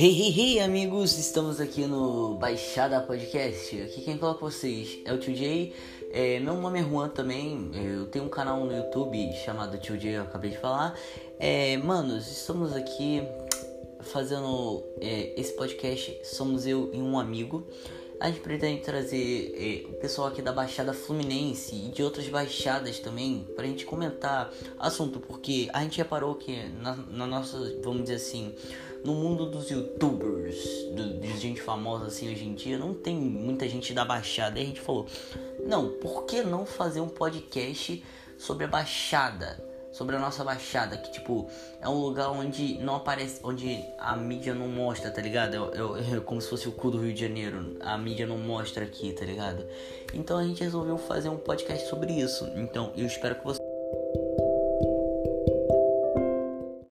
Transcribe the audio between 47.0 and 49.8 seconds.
Rio de Janeiro, a mídia não mostra aqui, tá ligado?